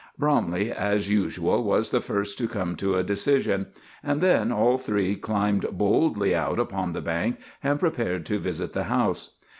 Bromley, 0.17 0.71
as 0.71 1.11
usual, 1.11 1.63
was 1.63 1.91
the 1.91 2.01
first 2.01 2.35
to 2.39 2.47
come 2.47 2.75
to 2.77 2.95
a 2.95 3.03
decision; 3.03 3.67
and 4.01 4.19
then 4.19 4.51
all 4.51 4.79
three 4.79 5.15
climbed 5.15 5.67
boldly 5.73 6.33
out 6.33 6.57
upon 6.57 6.93
the 6.93 7.01
bank 7.01 7.37
and 7.63 7.79
prepared 7.79 8.25
to 8.25 8.39
visit 8.39 8.73
the 8.73 8.85
house. 8.85 9.35